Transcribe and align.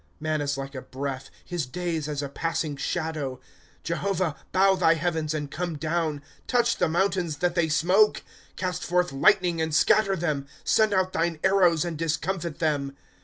^ 0.01 0.03
Man 0.19 0.41
is 0.41 0.57
like 0.57 0.73
a 0.73 0.81
breath; 0.81 1.29
His 1.45 1.67
days 1.67 2.07
as 2.09 2.23
a 2.23 2.27
passing 2.29 2.75
shadow. 2.75 3.35
^ 3.35 3.39
Jehovah, 3.83 4.35
bow 4.51 4.73
thy 4.73 4.95
heavens, 4.95 5.31
and 5.35 5.51
come 5.51 5.75
down; 5.77 6.23
Touch 6.47 6.77
the 6.77 6.89
mountains, 6.89 7.37
that 7.37 7.53
they 7.53 7.69
smoke. 7.69 8.23
^ 8.53 8.55
Cast 8.55 8.83
forth 8.83 9.13
lightning, 9.13 9.61
and 9.61 9.75
scatter 9.75 10.15
them; 10.15 10.47
Send 10.63 10.91
out 10.91 11.13
thine 11.13 11.37
arrows, 11.43 11.85
and 11.85 11.99
discomfit 11.99 12.57
them. 12.57 12.97